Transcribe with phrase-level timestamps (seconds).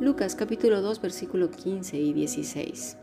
[0.00, 2.98] Lucas capítulo 2 versículo 15 y 16.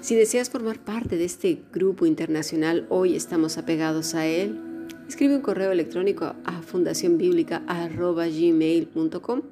[0.00, 4.58] Si deseas formar parte de este grupo internacional, hoy estamos apegados a él.
[5.06, 9.42] Escribe un correo electrónico a fundacionbiblica.gmail.com.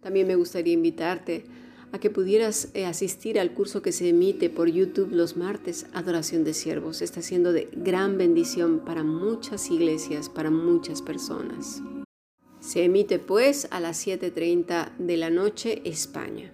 [0.00, 1.44] También me gustaría invitarte
[1.92, 6.42] a que pudieras eh, asistir al curso que se emite por YouTube los martes, Adoración
[6.42, 7.02] de Siervos.
[7.02, 11.82] Está siendo de gran bendición para muchas iglesias, para muchas personas.
[12.62, 16.52] Se emite pues a las 7.30 de la noche, España.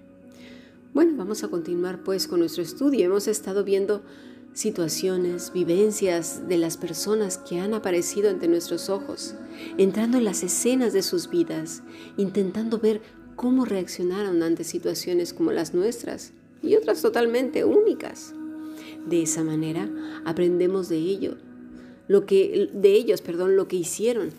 [0.95, 3.05] Bueno, vamos a continuar pues con nuestro estudio.
[3.05, 4.01] Hemos estado viendo
[4.55, 9.35] situaciones, vivencias de las personas que han aparecido ante nuestros ojos,
[9.77, 11.83] entrando en las escenas de sus vidas,
[12.17, 13.03] intentando ver
[13.37, 18.33] cómo reaccionaron ante situaciones como las nuestras y otras totalmente únicas.
[19.07, 19.91] De esa manera
[20.25, 21.37] aprendemos de ello,
[22.09, 24.31] lo que de ellos, perdón, lo que hicieron,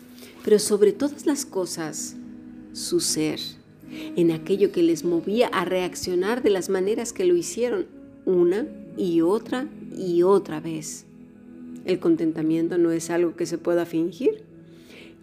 [0.44, 2.16] pero sobre todas las cosas,
[2.72, 3.40] su ser
[4.16, 7.86] en aquello que les movía a reaccionar de las maneras que lo hicieron
[8.24, 11.06] una y otra y otra vez.
[11.84, 14.42] El contentamiento no es algo que se pueda fingir.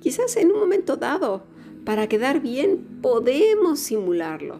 [0.01, 1.43] Quizás en un momento dado,
[1.85, 4.59] para quedar bien, podemos simularlo.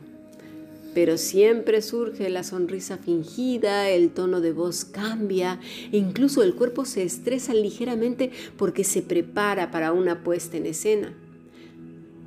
[0.98, 5.60] Pero siempre surge la sonrisa fingida, el tono de voz cambia
[5.92, 11.14] e incluso el cuerpo se estresa ligeramente porque se prepara para una puesta en escena.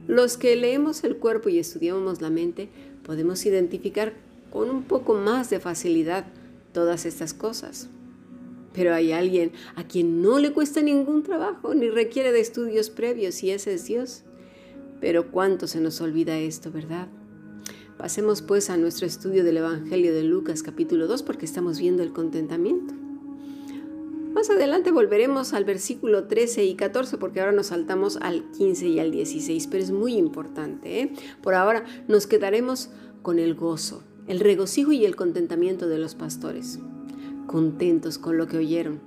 [0.07, 2.69] Los que leemos el cuerpo y estudiamos la mente
[3.03, 4.13] podemos identificar
[4.53, 6.27] con un poco más de facilidad
[6.73, 7.89] todas estas cosas.
[8.73, 13.43] Pero hay alguien a quien no le cuesta ningún trabajo ni requiere de estudios previos
[13.43, 14.23] y ese es Dios.
[15.01, 17.09] Pero cuánto se nos olvida esto, ¿verdad?
[18.01, 22.15] Pasemos pues a nuestro estudio del Evangelio de Lucas capítulo 2 porque estamos viendo el
[22.15, 22.95] contentamiento.
[24.33, 29.01] Más adelante volveremos al versículo 13 y 14 porque ahora nos saltamos al 15 y
[29.01, 31.03] al 16, pero es muy importante.
[31.03, 31.13] ¿eh?
[31.43, 32.89] Por ahora nos quedaremos
[33.21, 36.79] con el gozo, el regocijo y el contentamiento de los pastores,
[37.47, 39.01] contentos con lo que oyeron,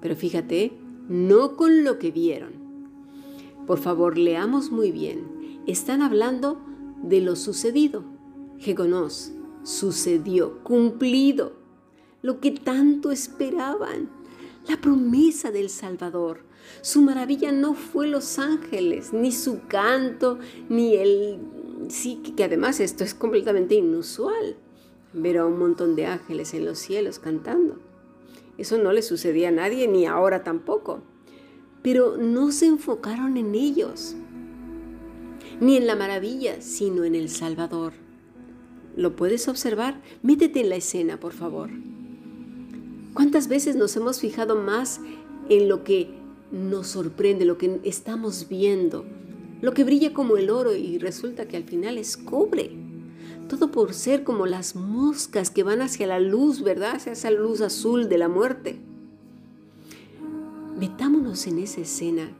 [0.00, 0.72] pero fíjate,
[1.06, 2.52] no con lo que vieron.
[3.66, 5.60] Por favor, leamos muy bien.
[5.66, 6.58] Están hablando
[7.02, 8.16] de lo sucedido.
[8.58, 9.32] Gegonos,
[9.62, 11.52] sucedió, cumplido,
[12.22, 14.10] lo que tanto esperaban
[14.68, 16.40] la promesa del Salvador.
[16.82, 20.38] Su maravilla no fue los ángeles, ni su canto,
[20.68, 21.38] ni el...
[21.88, 24.56] Sí, que además esto es completamente inusual,
[25.14, 27.78] ver a un montón de ángeles en los cielos cantando.
[28.58, 31.00] Eso no le sucedía a nadie, ni ahora tampoco.
[31.82, 34.16] Pero no se enfocaron en ellos,
[35.60, 38.07] ni en la maravilla, sino en el Salvador.
[38.98, 40.00] ¿Lo puedes observar?
[40.24, 41.70] Métete en la escena, por favor.
[43.14, 45.00] ¿Cuántas veces nos hemos fijado más
[45.48, 46.10] en lo que
[46.50, 49.04] nos sorprende, lo que estamos viendo,
[49.62, 52.72] lo que brilla como el oro y resulta que al final es cobre?
[53.48, 56.96] Todo por ser como las moscas que van hacia la luz, ¿verdad?
[56.96, 58.80] Hacia esa luz azul de la muerte.
[60.76, 62.32] Metámonos en esa escena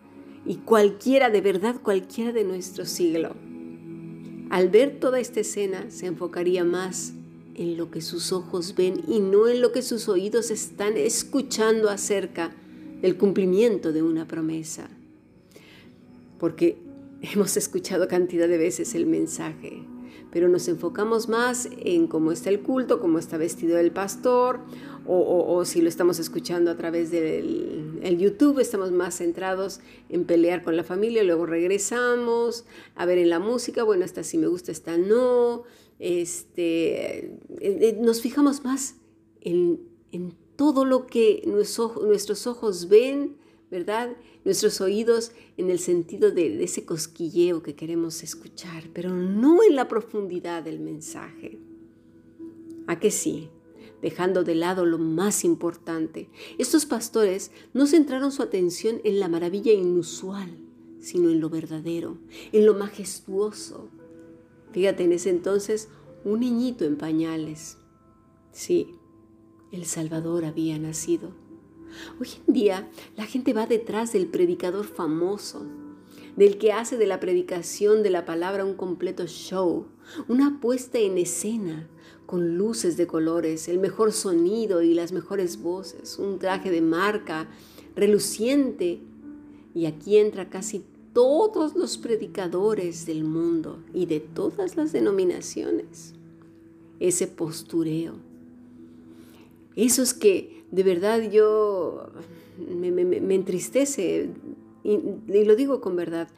[0.44, 3.36] y cualquiera, de verdad cualquiera de nuestro siglo,
[4.50, 7.12] al ver toda esta escena se enfocaría más
[7.54, 11.91] en lo que sus ojos ven y no en lo que sus oídos están escuchando
[11.91, 12.53] acerca
[13.03, 14.88] del cumplimiento de una promesa.
[16.38, 16.78] Porque
[17.22, 19.82] hemos escuchado cantidad de veces el mensaje,
[20.31, 24.60] pero nos enfocamos más en cómo está el culto, cómo está vestido el pastor,
[25.10, 29.80] o, si lo estamos escuchando a través del YouTube, estamos más centrados
[30.10, 32.64] en pelear con la familia, luego regresamos
[32.94, 35.62] a ver en la música, bueno, esta sí me gusta, esta no,
[35.98, 38.96] este, eh, eh, nos fijamos más
[39.40, 39.81] en,
[40.56, 43.37] todo lo que nuestros ojos ven,
[43.70, 44.16] ¿verdad?
[44.44, 49.76] Nuestros oídos en el sentido de, de, ese cosquilleo que queremos escuchar, pero no en
[49.76, 51.61] la profundidad del mensaje.
[52.88, 53.50] ¿A que sí?
[54.02, 56.31] Dejando de lado lo más importante.
[56.58, 60.56] Estos pastores no centraron su atención en la maravilla inusual,
[61.00, 62.19] sino en lo verdadero,
[62.52, 63.90] en lo majestuoso,
[64.73, 65.88] Fíjate, en ese entonces,
[66.25, 67.79] un niñito en pañales.
[68.52, 68.94] Sí,
[69.73, 71.31] el Salvador había nacido.
[72.20, 75.67] Hoy en día la gente va detrás del predicador famoso,
[76.38, 79.87] del que hace de la predicación de la palabra un completo show,
[80.29, 81.88] una puesta en escena
[82.26, 87.49] con luces de colores, el mejor sonido y las mejores voces, un traje de marca
[87.96, 89.00] reluciente.
[89.75, 96.14] Y aquí entra casi todos los predicadores del mundo y de todas las denominaciones.
[97.00, 98.14] Ese postureo.
[99.75, 102.12] Esos que de verdad yo
[102.58, 104.31] me, entristece,
[104.82, 104.98] y,
[105.44, 106.28] lo digo con verdad,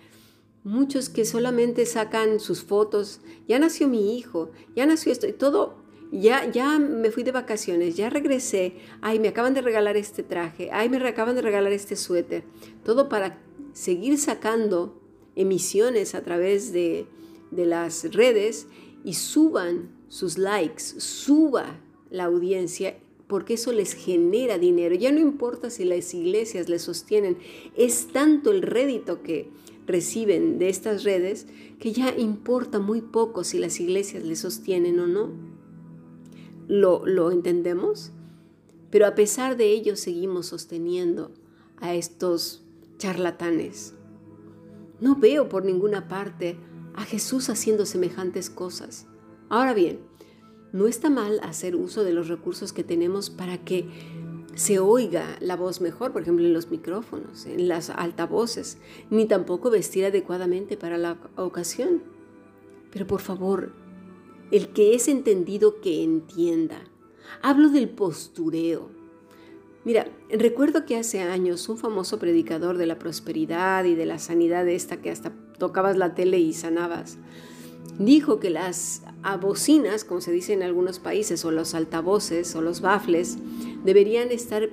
[0.62, 5.76] Muchos que solamente sacan sus fotos, ya nació mi hijo, ya nació esto, y todo,
[6.12, 10.68] ya, ya me fui de vacaciones, ya regresé, ay, me acaban de regalar este traje,
[10.70, 12.44] ay, me acaban de regalar este suéter,
[12.84, 13.42] todo para
[13.72, 15.00] seguir sacando
[15.34, 17.06] emisiones a través de,
[17.50, 18.66] de las redes
[19.02, 22.98] y suban sus likes, suba la audiencia
[23.30, 24.96] porque eso les genera dinero.
[24.96, 27.38] Ya no importa si las iglesias les sostienen,
[27.76, 29.48] es tanto el rédito que
[29.86, 31.46] reciben de estas redes
[31.78, 35.30] que ya importa muy poco si las iglesias le sostienen o no.
[36.66, 38.10] ¿Lo, lo entendemos?
[38.90, 41.30] Pero a pesar de ello seguimos sosteniendo
[41.76, 42.64] a estos
[42.98, 43.94] charlatanes.
[44.98, 46.58] No veo por ninguna parte
[46.94, 49.06] a Jesús haciendo semejantes cosas.
[49.48, 50.00] Ahora bien,
[50.72, 53.86] no está mal hacer uso de los recursos que tenemos para que
[54.54, 58.78] se oiga la voz mejor, por ejemplo, en los micrófonos, en las altavoces,
[59.08, 62.02] ni tampoco vestir adecuadamente para la ocasión.
[62.90, 63.72] Pero por favor,
[64.50, 66.82] el que es entendido que entienda.
[67.42, 68.90] Hablo del postureo.
[69.84, 74.68] Mira, recuerdo que hace años un famoso predicador de la prosperidad y de la sanidad
[74.68, 77.18] esta que hasta tocabas la tele y sanabas,
[78.00, 79.02] dijo que las
[79.40, 83.36] bocinas, como se dice en algunos países, o los altavoces o los bafles,
[83.84, 84.70] deberían estar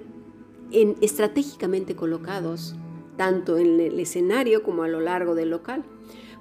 [0.71, 2.74] en, estratégicamente colocados,
[3.18, 5.83] tanto en el escenario como a lo largo del local,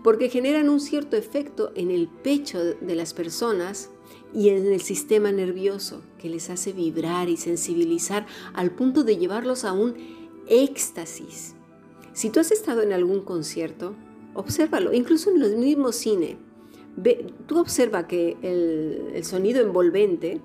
[0.05, 3.91] porque generan un cierto efecto en el pecho de las personas
[4.33, 9.65] y en el sistema nervioso, que les hace vibrar y sensibilizar al punto de llevarlos
[9.65, 9.95] a un
[10.47, 11.55] éxtasis.
[12.13, 13.97] Si tú has estado en algún concierto,
[14.35, 16.39] obsérvalo, incluso en el mismo cine,
[17.47, 20.41] tú observa que el, sonido envolvente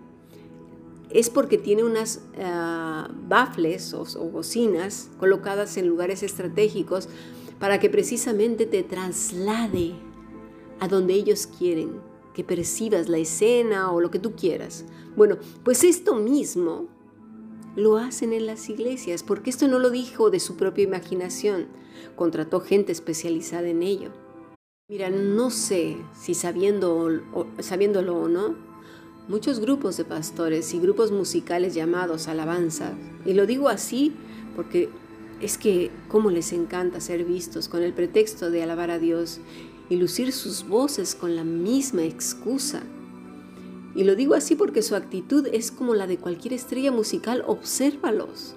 [1.10, 7.10] es porque tiene unas uh, baffles o, bocinas colocadas en lugares estratégicos
[7.60, 9.94] para que precisamente te traslade
[10.80, 12.00] a donde ellos quieren,
[12.34, 14.86] que percibas la escena o lo que tú quieras.
[15.16, 16.88] Bueno, pues esto mismo
[17.76, 21.68] lo hacen en las iglesias, porque esto no lo dijo de su propia imaginación,
[22.16, 24.12] contrató gente especializada en ello.
[24.92, 27.22] Mira, no sé si sabiendo,
[27.60, 28.56] sabiéndolo o no,
[29.30, 32.92] muchos grupos de pastores y grupos musicales llamados alabanza,
[33.26, 34.12] y lo digo así
[34.54, 34.90] porque
[35.40, 39.40] es que cómo les encanta ser vistos con el pretexto de alabar a Dios
[39.90, 42.84] y lucir sus voces con la misma excusa.
[43.96, 48.56] Y lo digo así porque su actitud es como la de cualquier estrella musical, obsérvalos.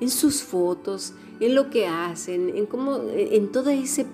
[0.00, 4.06] En sus fotos, en lo que hacen, en cómo en todo ese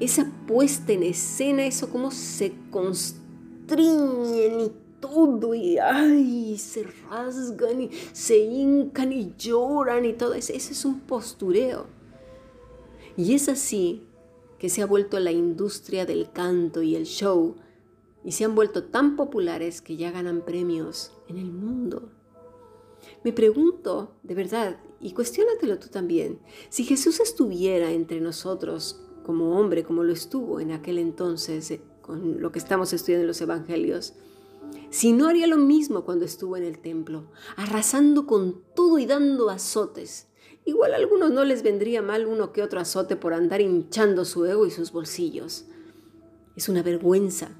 [0.00, 7.90] esa puesta en escena, eso como se constriñen y todo, y ay, se rasgan y
[8.12, 11.86] se hincan y lloran y todo, ese, ese es un postureo.
[13.16, 14.04] Y es así
[14.58, 17.56] que se ha vuelto la industria del canto y el show,
[18.24, 22.10] y se han vuelto tan populares que ya ganan premios en el mundo.
[23.24, 29.84] Me pregunto, de verdad, y cuestiónatelo tú también, si Jesús estuviera entre nosotros como hombre,
[29.84, 34.14] como lo estuvo en aquel entonces eh, con lo que estamos estudiando en los evangelios,
[34.88, 39.50] si no haría lo mismo cuando estuvo en el templo, arrasando con todo y dando
[39.50, 40.28] azotes.
[40.64, 44.46] Igual a algunos no les vendría mal uno que otro azote por andar hinchando su
[44.46, 45.66] ego y sus bolsillos.
[46.56, 47.50] Es una vergüenza.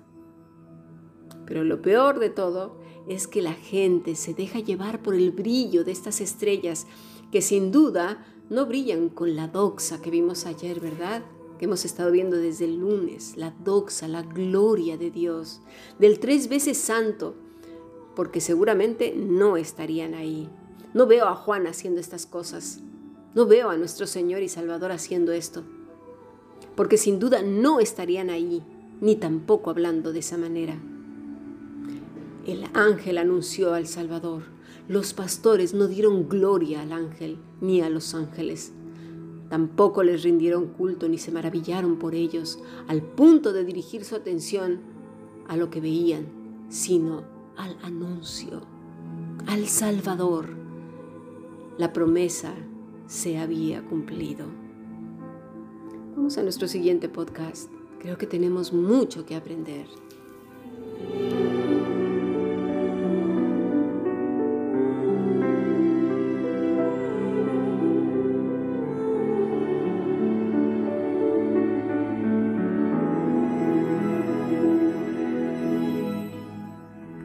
[1.44, 5.84] Pero lo peor de todo es que la gente se deja llevar por el brillo
[5.84, 6.86] de estas estrellas
[7.30, 11.22] que sin duda no brillan con la doxa que vimos ayer, ¿verdad?
[11.58, 15.60] Que hemos estado viendo desde el lunes, la doxa, la gloria de Dios,
[15.98, 17.34] del tres veces santo,
[18.14, 20.48] porque seguramente no estarían ahí.
[20.94, 22.80] No veo a Juan haciendo estas cosas,
[23.34, 25.64] no veo a nuestro Señor y Salvador haciendo esto,
[26.74, 28.62] porque sin duda no estarían ahí,
[29.00, 30.80] ni tampoco hablando de esa manera.
[32.46, 34.44] El ángel anunció al Salvador.
[34.88, 38.72] Los pastores no dieron gloria al ángel ni a los ángeles.
[39.48, 44.80] Tampoco les rindieron culto ni se maravillaron por ellos, al punto de dirigir su atención
[45.48, 46.26] a lo que veían,
[46.68, 47.24] sino
[47.56, 48.62] al anuncio,
[49.46, 50.50] al Salvador.
[51.78, 52.52] La promesa
[53.06, 54.46] se había cumplido.
[56.14, 57.70] Vamos a nuestro siguiente podcast.
[58.00, 59.86] Creo que tenemos mucho que aprender.